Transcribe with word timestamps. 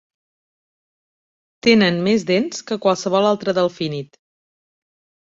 Tenen 1.69 2.01
més 2.09 2.27
dents 2.33 2.67
que 2.73 2.81
qualsevol 2.89 3.31
altre 3.37 3.57
delfínid. 3.63 4.23